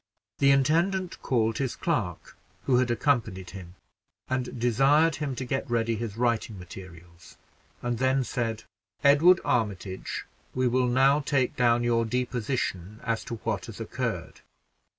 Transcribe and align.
The 0.39 0.49
intendant 0.49 1.21
called 1.21 1.59
his 1.59 1.75
clerk, 1.75 2.35
who 2.63 2.77
had 2.77 2.89
accompanied 2.89 3.51
him, 3.51 3.75
and 4.27 4.59
desired 4.59 5.17
him 5.17 5.35
to 5.35 5.45
get 5.45 5.69
ready 5.69 5.95
his 5.95 6.17
writing 6.17 6.57
materials, 6.57 7.37
and 7.83 7.99
then 7.99 8.23
said 8.23 8.63
"Edward 9.03 9.39
Armitage, 9.45 10.25
we 10.55 10.67
will 10.67 10.87
now 10.87 11.19
take 11.19 11.55
down 11.55 11.83
your 11.83 12.03
deposition 12.03 12.99
as 13.03 13.23
to 13.25 13.35
what 13.43 13.67
has 13.67 13.79
occurred." 13.79 14.41